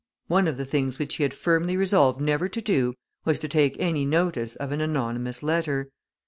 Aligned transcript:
One 0.25 0.47
of 0.47 0.57
the 0.57 0.65
things 0.65 0.97
which 0.97 1.17
he 1.17 1.21
had 1.21 1.31
firmly 1.31 1.77
resolved 1.77 2.19
never 2.19 2.49
to 2.49 2.59
do 2.59 2.95
was 3.23 3.37
to 3.37 3.47
take 3.47 3.79
any 3.79 4.03
notice 4.03 4.55
of 4.55 4.71
an 4.71 4.81
anonymous 4.81 5.43
letter. 5.43 5.91